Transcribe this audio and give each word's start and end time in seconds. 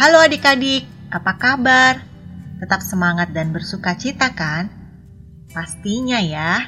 Halo 0.00 0.16
adik-adik, 0.16 0.88
apa 1.12 1.36
kabar? 1.36 2.00
Tetap 2.56 2.80
semangat 2.80 3.36
dan 3.36 3.52
bersuka 3.52 3.92
cita 3.92 4.32
kan? 4.32 4.72
Pastinya 5.52 6.16
ya. 6.24 6.64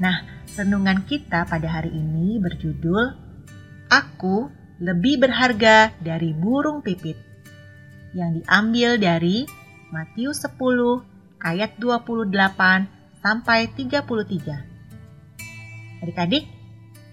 Nah, 0.00 0.24
renungan 0.56 1.04
kita 1.04 1.44
pada 1.44 1.68
hari 1.68 1.92
ini 1.92 2.40
berjudul 2.40 3.12
Aku 3.92 4.48
lebih 4.80 5.20
berharga 5.20 5.92
dari 6.00 6.32
burung 6.32 6.80
pipit 6.80 7.20
yang 8.16 8.40
diambil 8.40 8.96
dari 8.96 9.44
Matius 9.92 10.48
10 10.48 10.56
ayat 11.44 11.76
28 11.76 12.88
sampai 13.20 13.68
33. 13.76 16.00
Adik-adik, 16.00 16.48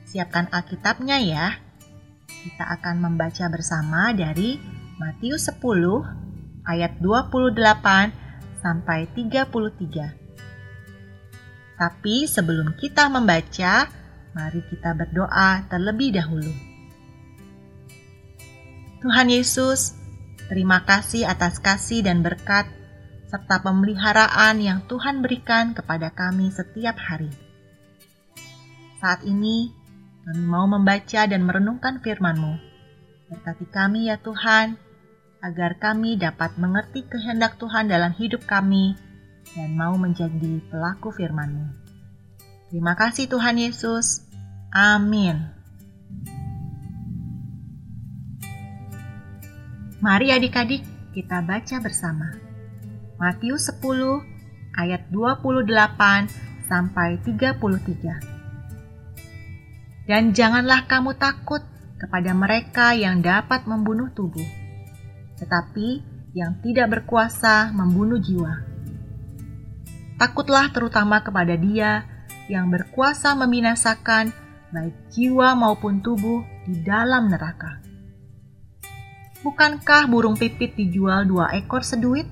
siapkan 0.07 0.47
Alkitabnya 0.55 1.19
ya. 1.19 1.59
Kita 2.47 2.63
akan 2.79 3.03
membaca 3.03 3.51
bersama 3.51 4.15
dari 4.15 4.74
Matius 4.95 5.51
10 5.51 5.59
ayat 6.63 7.03
28 7.03 7.51
sampai 8.63 9.11
33. 9.11 10.15
Tapi 11.75 12.23
sebelum 12.31 12.79
kita 12.79 13.11
membaca, 13.11 13.91
mari 14.31 14.63
kita 14.71 14.95
berdoa 14.95 15.67
terlebih 15.67 16.15
dahulu. 16.15 16.47
Tuhan 19.03 19.27
Yesus, 19.27 19.99
terima 20.47 20.87
kasih 20.87 21.27
atas 21.27 21.59
kasih 21.59 22.07
dan 22.07 22.23
berkat 22.23 22.63
serta 23.27 23.59
pemeliharaan 23.67 24.63
yang 24.63 24.79
Tuhan 24.87 25.19
berikan 25.19 25.75
kepada 25.75 26.07
kami 26.15 26.55
setiap 26.55 26.95
hari. 26.95 27.35
Saat 29.03 29.27
ini, 29.27 29.75
kami 30.23 30.43
mau 30.47 30.63
membaca 30.71 31.27
dan 31.27 31.43
merenungkan 31.43 31.99
firman-Mu. 31.99 32.55
Berkati 33.27 33.67
kami 33.67 34.07
ya 34.07 34.15
Tuhan, 34.23 34.84
agar 35.45 35.77
kami 35.77 36.17
dapat 36.17 36.57
mengerti 36.57 37.05
kehendak 37.05 37.61
Tuhan 37.61 37.85
dalam 37.85 38.17
hidup 38.17 38.49
kami 38.49 38.97
dan 39.53 39.77
mau 39.77 39.93
menjadi 39.93 40.57
pelaku 40.73 41.13
firman-Mu. 41.13 41.69
Terima 42.73 42.97
kasih 42.97 43.29
Tuhan 43.29 43.61
Yesus. 43.61 44.25
Amin. 44.73 45.37
Mari 50.01 50.33
adik-adik 50.33 50.81
kita 51.13 51.45
baca 51.45 51.77
bersama. 51.77 52.41
Matius 53.21 53.69
10 53.69 54.81
ayat 54.81 55.05
28 55.13 56.25
sampai 56.65 57.21
33. 57.21 60.09
Dan 60.09 60.33
janganlah 60.33 60.89
kamu 60.89 61.13
takut 61.21 61.61
kepada 61.95 62.33
mereka 62.33 62.93
yang 62.93 63.23
dapat 63.23 63.65
membunuh 63.65 64.11
tubuh, 64.13 64.45
tetapi 65.39 66.03
yang 66.35 66.59
tidak 66.59 66.99
berkuasa 66.99 67.71
membunuh 67.71 68.19
jiwa. 68.19 68.63
Takutlah 70.15 70.71
terutama 70.71 71.23
kepada 71.23 71.55
Dia 71.59 72.07
yang 72.51 72.71
berkuasa 72.71 73.35
membinasakan 73.35 74.31
baik 74.71 74.95
jiwa 75.15 75.55
maupun 75.55 76.03
tubuh 76.03 76.43
di 76.67 76.83
dalam 76.83 77.31
neraka. 77.31 77.79
Bukankah 79.45 80.09
burung 80.09 80.35
pipit 80.35 80.73
dijual 80.73 81.29
dua 81.29 81.53
ekor 81.53 81.85
seduit? 81.85 82.25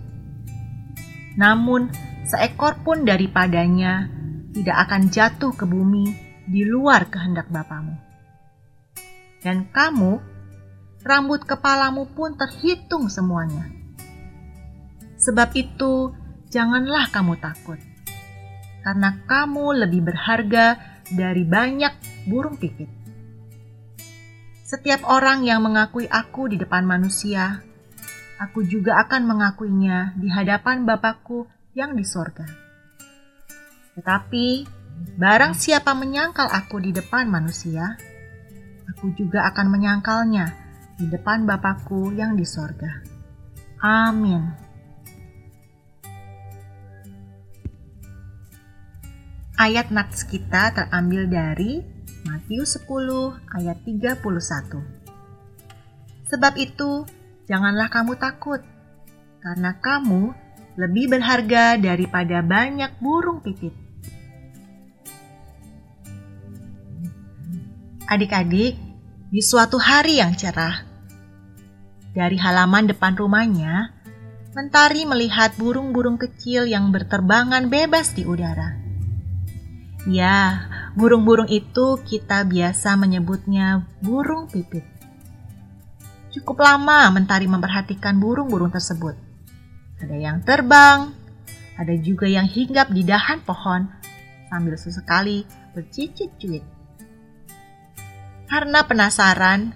Namun, 1.37 1.93
seekor 2.25 2.81
pun 2.81 3.05
daripadanya 3.05 4.09
tidak 4.53 4.77
akan 4.89 5.01
jatuh 5.13 5.53
ke 5.53 5.65
bumi 5.65 6.13
di 6.49 6.65
luar 6.65 7.09
kehendak 7.09 7.49
Bapamu. 7.53 7.93
Dan 9.45 9.69
kamu, 9.69 10.32
rambut 11.03 11.43
kepalamu 11.43 12.07
pun 12.11 12.35
terhitung 12.35 13.11
semuanya. 13.11 13.67
Sebab 15.19 15.55
itu, 15.55 16.11
janganlah 16.51 17.07
kamu 17.11 17.39
takut, 17.39 17.79
karena 18.83 19.23
kamu 19.23 19.87
lebih 19.87 20.03
berharga 20.03 20.79
dari 21.11 21.47
banyak 21.47 21.93
burung 22.27 22.59
pipit. 22.59 22.91
Setiap 24.63 25.05
orang 25.05 25.45
yang 25.45 25.63
mengakui 25.63 26.09
aku 26.09 26.49
di 26.49 26.57
depan 26.57 26.83
manusia, 26.83 27.61
aku 28.41 28.65
juga 28.65 28.99
akan 29.05 29.21
mengakuinya 29.29 30.17
di 30.17 30.27
hadapan 30.27 30.83
Bapakku 30.83 31.45
yang 31.77 31.93
di 31.93 32.03
sorga. 32.03 32.47
Tetapi 33.93 34.45
Barang 35.13 35.53
siapa 35.53 35.93
menyangkal 35.93 36.49
aku 36.49 36.81
di 36.81 36.89
depan 36.89 37.29
manusia, 37.29 37.97
aku 38.89 39.13
juga 39.13 39.45
akan 39.53 39.69
menyangkalnya 39.69 40.62
di 40.97 41.09
depan 41.09 41.45
Bapakku 41.49 42.13
yang 42.13 42.37
di 42.37 42.45
sorga. 42.45 43.01
Amin. 43.83 44.53
Ayat 49.53 49.93
nats 49.93 50.25
kita 50.25 50.73
terambil 50.73 51.29
dari 51.29 51.79
Matius 52.25 52.79
10 52.81 53.37
ayat 53.53 53.77
31. 53.85 54.23
Sebab 56.31 56.53
itu, 56.57 57.05
janganlah 57.45 57.91
kamu 57.91 58.17
takut, 58.17 58.63
karena 59.43 59.77
kamu 59.77 60.33
lebih 60.79 61.05
berharga 61.13 61.77
daripada 61.77 62.41
banyak 62.41 62.97
burung 62.97 63.45
pipit. 63.45 63.75
Adik-adik, 68.09 68.79
di 69.33 69.41
suatu 69.41 69.81
hari 69.81 70.21
yang 70.21 70.37
cerah, 70.37 70.85
dari 72.13 72.37
halaman 72.37 72.85
depan 72.85 73.17
rumahnya, 73.17 73.89
Mentari 74.53 75.09
melihat 75.09 75.57
burung-burung 75.57 76.21
kecil 76.21 76.69
yang 76.69 76.93
berterbangan 76.93 77.73
bebas 77.73 78.13
di 78.13 78.21
udara. 78.21 78.77
Ya, 80.05 80.69
burung-burung 80.93 81.49
itu 81.49 81.97
kita 82.05 82.45
biasa 82.45 82.93
menyebutnya 82.93 83.89
burung 84.05 84.45
pipit. 84.45 84.85
Cukup 86.29 86.61
lama 86.61 87.09
Mentari 87.09 87.49
memperhatikan 87.49 88.21
burung-burung 88.21 88.69
tersebut. 88.69 89.17
Ada 89.97 90.13
yang 90.13 90.45
terbang, 90.45 91.09
ada 91.81 91.97
juga 91.97 92.29
yang 92.29 92.45
hinggap 92.45 92.93
di 92.93 93.01
dahan 93.01 93.41
pohon 93.41 93.89
sambil 94.53 94.77
sesekali 94.77 95.49
bercicit 95.73 96.29
cuit. 96.37 96.82
Karena 98.53 98.85
penasaran, 98.85 99.73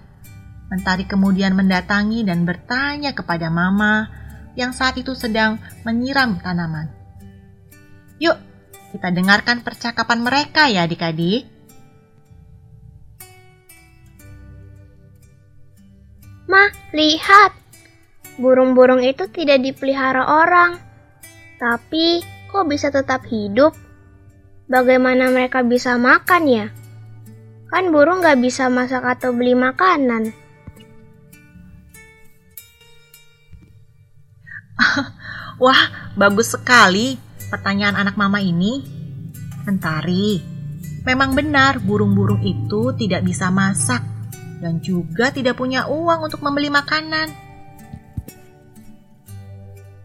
Mentari 0.70 1.02
kemudian 1.02 1.58
mendatangi 1.58 2.22
dan 2.22 2.46
bertanya 2.46 3.10
kepada 3.10 3.50
Mama 3.50 4.06
yang 4.54 4.70
saat 4.70 4.94
itu 5.00 5.18
sedang 5.18 5.58
menyiram 5.82 6.38
tanaman. 6.38 6.86
Yuk, 8.22 8.38
kita 8.94 9.10
dengarkan 9.10 9.66
percakapan 9.66 10.22
mereka 10.22 10.70
ya 10.70 10.86
adik-adik. 10.86 11.50
Ma, 16.46 16.70
lihat. 16.94 17.58
Burung-burung 18.38 19.02
itu 19.02 19.26
tidak 19.26 19.58
dipelihara 19.58 20.22
orang. 20.22 20.78
Tapi, 21.58 22.22
kok 22.46 22.70
bisa 22.70 22.94
tetap 22.94 23.26
hidup? 23.26 23.74
Bagaimana 24.70 25.34
mereka 25.34 25.66
bisa 25.66 25.98
makan 25.98 26.44
ya? 26.46 26.68
Kan 27.68 27.92
burung 27.92 28.24
gak 28.24 28.40
bisa 28.40 28.72
masak 28.72 29.04
atau 29.04 29.36
beli 29.36 29.52
makanan. 29.52 30.32
Wah, 35.62 35.82
bagus 36.16 36.56
sekali 36.56 37.20
pertanyaan 37.52 38.00
anak 38.00 38.16
mama 38.16 38.40
ini. 38.40 38.80
Mentari, 39.68 40.40
memang 41.04 41.36
benar 41.36 41.76
burung-burung 41.84 42.40
itu 42.40 42.96
tidak 42.96 43.20
bisa 43.28 43.52
masak 43.52 44.00
dan 44.64 44.80
juga 44.80 45.28
tidak 45.28 45.60
punya 45.60 45.84
uang 45.92 46.24
untuk 46.24 46.40
membeli 46.40 46.72
makanan. 46.72 47.28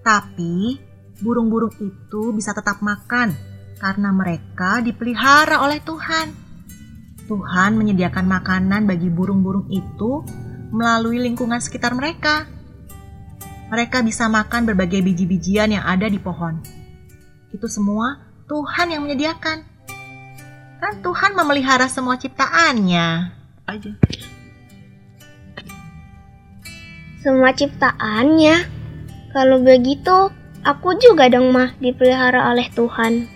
Tapi, 0.03 0.83
burung-burung 1.23 1.71
itu 1.79 2.35
bisa 2.35 2.51
tetap 2.51 2.83
makan 2.83 3.31
karena 3.79 4.11
mereka 4.11 4.83
dipelihara 4.83 5.63
oleh 5.63 5.79
Tuhan. 5.79 6.42
Tuhan 7.23 7.79
menyediakan 7.79 8.27
makanan 8.27 8.83
bagi 8.83 9.07
burung-burung 9.07 9.71
itu 9.71 10.27
melalui 10.75 11.23
lingkungan 11.23 11.63
sekitar 11.63 11.95
mereka. 11.95 12.49
Mereka 13.71 14.03
bisa 14.03 14.27
makan 14.27 14.67
berbagai 14.67 14.99
biji-bijian 14.99 15.71
yang 15.71 15.85
ada 15.87 16.11
di 16.11 16.19
pohon. 16.19 16.59
Itu 17.55 17.71
semua 17.71 18.19
Tuhan 18.49 18.91
yang 18.91 19.07
menyediakan. 19.07 19.57
Kan 20.83 20.93
Tuhan 20.99 21.31
memelihara 21.31 21.87
semua 21.87 22.19
ciptaannya. 22.19 23.07
Aja. 23.71 23.91
Semua 27.23 27.55
ciptaannya? 27.55 28.55
Kalau 29.31 29.63
begitu, 29.63 30.27
aku 30.67 30.99
juga 30.99 31.31
dong 31.31 31.55
mah 31.55 31.71
dipelihara 31.79 32.51
oleh 32.51 32.67
Tuhan. 32.75 33.31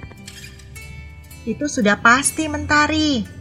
Itu 1.48 1.72
sudah 1.72 1.96
pasti 2.04 2.52
mentari 2.52 3.37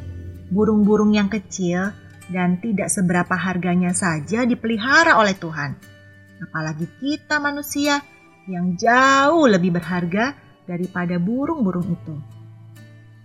burung-burung 0.51 1.15
yang 1.15 1.31
kecil 1.31 1.95
dan 2.31 2.59
tidak 2.59 2.91
seberapa 2.91 3.35
harganya 3.35 3.95
saja 3.95 4.43
dipelihara 4.43 5.19
oleh 5.19 5.35
Tuhan. 5.37 5.97
apalagi 6.37 6.85
kita 7.01 7.41
manusia 7.41 8.05
yang 8.45 8.77
jauh 8.77 9.49
lebih 9.49 9.73
berharga 9.73 10.37
daripada 10.69 11.17
burung-burung 11.17 11.97
itu. 11.97 12.13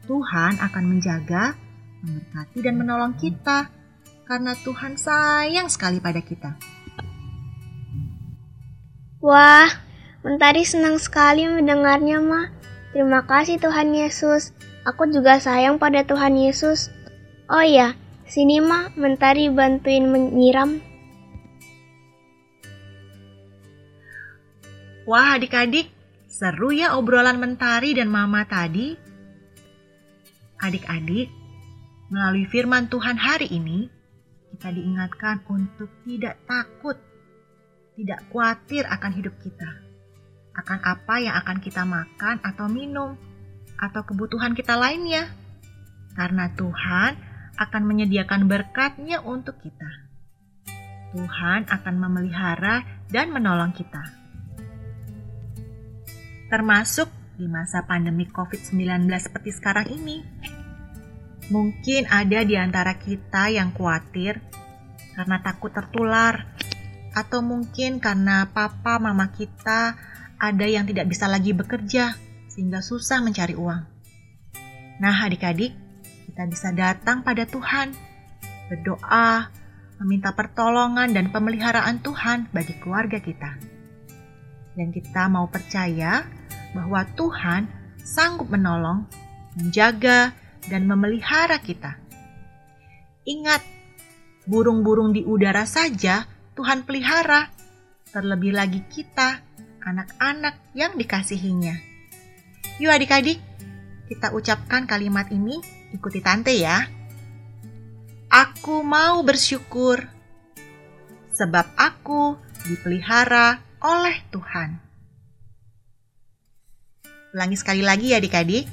Tuhan 0.08 0.56
akan 0.64 0.84
menjaga, 0.88 1.52
memberkati, 2.08 2.60
dan 2.64 2.80
menolong 2.80 3.14
kita 3.20 3.68
karena 4.24 4.56
Tuhan 4.64 4.96
sayang 4.96 5.68
sekali 5.68 6.00
pada 6.00 6.24
kita. 6.24 6.56
Wah, 9.20 9.68
Mentari 10.22 10.62
senang 10.62 11.02
sekali 11.02 11.50
mendengarnya, 11.50 12.22
Ma. 12.22 12.54
Terima 12.94 13.26
kasih 13.26 13.58
Tuhan 13.58 13.90
Yesus. 13.90 14.54
Aku 14.86 15.10
juga 15.10 15.42
sayang 15.42 15.82
pada 15.82 16.06
Tuhan 16.06 16.38
Yesus. 16.38 16.94
Oh 17.52 17.68
ya, 17.68 18.00
sini 18.32 18.64
Ma, 18.64 18.88
Mentari 18.96 19.52
bantuin 19.52 20.08
menyiram. 20.08 20.80
Wah 25.04 25.36
adik-adik, 25.36 25.92
seru 26.32 26.72
ya 26.72 26.96
obrolan 26.96 27.44
Mentari 27.44 27.92
dan 27.92 28.08
Mama 28.08 28.48
tadi. 28.48 28.96
Adik-adik, 30.64 31.28
melalui 32.08 32.48
firman 32.48 32.88
Tuhan 32.88 33.20
hari 33.20 33.52
ini, 33.52 33.92
kita 34.56 34.72
diingatkan 34.72 35.44
untuk 35.52 35.92
tidak 36.08 36.40
takut, 36.48 36.96
tidak 38.00 38.24
khawatir 38.32 38.88
akan 38.88 39.12
hidup 39.12 39.36
kita, 39.44 39.68
akan 40.56 40.80
apa 40.88 41.20
yang 41.20 41.36
akan 41.36 41.60
kita 41.60 41.84
makan 41.84 42.40
atau 42.48 42.72
minum, 42.72 43.20
atau 43.76 44.08
kebutuhan 44.08 44.56
kita 44.56 44.80
lainnya. 44.80 45.28
Karena 46.16 46.48
Tuhan 46.56 47.31
akan 47.62 47.86
menyediakan 47.86 48.50
berkatnya 48.50 49.22
untuk 49.22 49.62
kita. 49.62 50.10
Tuhan 51.14 51.70
akan 51.70 51.96
memelihara 52.02 53.06
dan 53.14 53.30
menolong 53.30 53.76
kita 53.78 54.22
termasuk 56.52 57.08
di 57.40 57.48
masa 57.48 57.88
pandemi 57.88 58.28
COVID-19 58.28 59.08
seperti 59.16 59.56
sekarang 59.56 59.88
ini. 59.88 60.20
Mungkin 61.48 62.12
ada 62.12 62.44
di 62.44 62.60
antara 62.60 63.00
kita 63.00 63.48
yang 63.48 63.72
khawatir 63.72 64.44
karena 65.16 65.40
takut 65.40 65.72
tertular, 65.72 66.52
atau 67.12 67.40
mungkin 67.44 68.04
karena 68.04 68.52
papa 68.52 69.00
mama 69.00 69.32
kita 69.32 69.96
ada 70.40 70.66
yang 70.68 70.88
tidak 70.88 71.12
bisa 71.12 71.28
lagi 71.28 71.52
bekerja 71.56 72.16
sehingga 72.52 72.84
susah 72.84 73.20
mencari 73.24 73.56
uang. 73.56 73.84
Nah, 75.00 75.16
adik-adik, 75.24 75.76
kita 76.32 76.48
bisa 76.48 76.72
datang 76.72 77.28
pada 77.28 77.44
Tuhan, 77.44 77.92
berdoa, 78.72 79.52
meminta 80.00 80.32
pertolongan 80.32 81.12
dan 81.12 81.28
pemeliharaan 81.28 82.00
Tuhan 82.00 82.48
bagi 82.56 82.72
keluarga 82.80 83.20
kita. 83.20 83.60
Dan 84.72 84.96
kita 84.96 85.28
mau 85.28 85.52
percaya 85.52 86.24
bahwa 86.72 87.04
Tuhan 87.20 87.68
sanggup 88.00 88.48
menolong, 88.48 89.12
menjaga, 89.60 90.32
dan 90.72 90.88
memelihara 90.88 91.60
kita. 91.60 92.00
Ingat, 93.28 93.60
burung-burung 94.48 95.12
di 95.12 95.28
udara 95.28 95.68
saja 95.68 96.24
Tuhan 96.56 96.88
pelihara, 96.88 97.52
terlebih 98.16 98.56
lagi 98.56 98.80
kita, 98.88 99.44
anak-anak 99.84 100.56
yang 100.80 100.96
dikasihinya. 100.96 101.76
Yuk 102.80 102.96
adik-adik, 102.96 103.44
kita 104.08 104.32
ucapkan 104.32 104.88
kalimat 104.88 105.28
ini, 105.28 105.81
ikuti 105.96 106.20
tante 106.24 106.56
ya. 106.56 106.88
Aku 108.32 108.80
mau 108.82 109.20
bersyukur, 109.28 110.00
sebab 111.36 111.68
aku 111.76 112.40
dipelihara 112.68 113.60
oleh 113.84 114.24
Tuhan. 114.32 114.80
Ulangi 117.32 117.58
sekali 117.60 117.84
lagi 117.84 118.12
ya 118.12 118.20
adik-adik. 118.20 118.68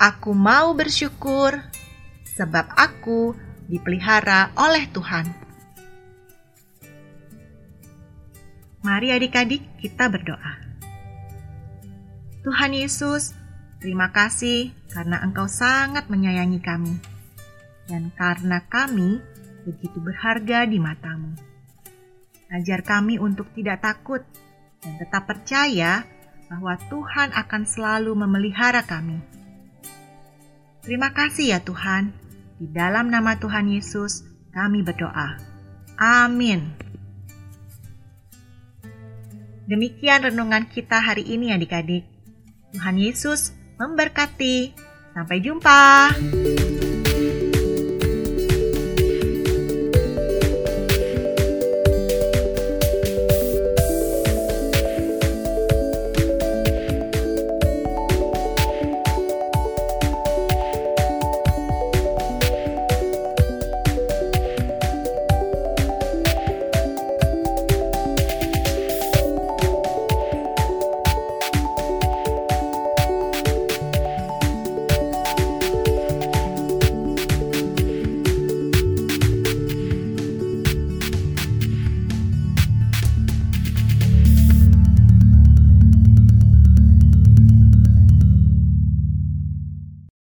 Aku 0.00 0.32
mau 0.32 0.72
bersyukur 0.72 1.60
sebab 2.32 2.64
aku 2.74 3.36
dipelihara 3.68 4.50
oleh 4.56 4.88
Tuhan. 4.90 5.28
Mari 8.82 9.14
adik-adik 9.14 9.62
kita 9.78 10.10
berdoa. 10.10 10.58
Tuhan 12.42 12.74
Yesus, 12.74 13.36
terima 13.82 14.14
kasih 14.14 14.70
karena 14.94 15.18
Engkau 15.26 15.50
sangat 15.50 16.06
menyayangi 16.06 16.62
kami. 16.62 16.94
Dan 17.90 18.14
karena 18.14 18.62
kami 18.70 19.18
begitu 19.66 19.98
berharga 19.98 20.64
di 20.70 20.78
matamu. 20.78 21.34
Ajar 22.48 22.86
kami 22.86 23.18
untuk 23.18 23.50
tidak 23.58 23.82
takut 23.82 24.22
dan 24.78 24.92
tetap 25.02 25.26
percaya 25.26 26.06
bahwa 26.46 26.78
Tuhan 26.86 27.34
akan 27.34 27.62
selalu 27.66 28.12
memelihara 28.14 28.86
kami. 28.86 29.18
Terima 30.84 31.10
kasih 31.10 31.56
ya 31.56 31.60
Tuhan. 31.64 32.12
Di 32.62 32.70
dalam 32.70 33.10
nama 33.10 33.34
Tuhan 33.40 33.72
Yesus, 33.72 34.22
kami 34.54 34.86
berdoa. 34.86 35.40
Amin. 35.98 36.74
Demikian 39.66 40.28
renungan 40.28 40.68
kita 40.68 41.00
hari 41.00 41.24
ini 41.24 41.54
adik-adik. 41.54 42.04
Tuhan 42.76 43.00
Yesus 43.00 43.54
memberkati. 43.88 44.72
Sampai 45.12 45.42
jumpa. 45.44 46.12